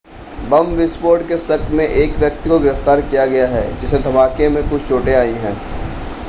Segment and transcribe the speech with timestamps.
[0.49, 4.63] बम विस्फोट के शक में एक व्यक्ति को गिरफ्तार किया गया है जिसे धमाके में
[4.69, 5.55] कुछ चोटें आई हैं